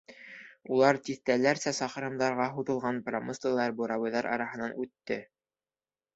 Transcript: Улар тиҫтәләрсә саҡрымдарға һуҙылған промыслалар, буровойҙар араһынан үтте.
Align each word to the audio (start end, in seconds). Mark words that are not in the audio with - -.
Улар 0.77 0.97
тиҫтәләрсә 1.09 1.73
саҡрымдарға 1.79 2.47
һуҙылған 2.57 2.99
промыслалар, 3.11 3.75
буровойҙар 3.83 4.31
араһынан 4.33 4.77
үтте. 4.87 5.21